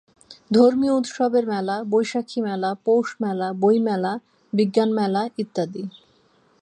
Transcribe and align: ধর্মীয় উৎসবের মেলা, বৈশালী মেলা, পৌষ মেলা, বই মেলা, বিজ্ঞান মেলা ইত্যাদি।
ধর্মীয় 0.51 0.93
উৎসবের 0.93 1.45
মেলা, 1.45 1.75
বৈশালী 1.83 2.39
মেলা, 2.41 2.69
পৌষ 2.85 3.07
মেলা, 3.23 3.47
বই 3.53 3.77
মেলা, 3.79 4.13
বিজ্ঞান 4.53 4.89
মেলা 4.93 5.21
ইত্যাদি। 5.37 5.83